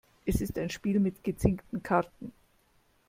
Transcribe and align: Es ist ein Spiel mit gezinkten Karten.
Es 0.25 0.41
ist 0.41 0.57
ein 0.57 0.71
Spiel 0.71 0.99
mit 0.99 1.23
gezinkten 1.23 1.83
Karten. 1.83 2.33